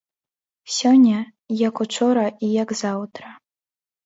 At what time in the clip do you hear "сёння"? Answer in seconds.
0.77-1.19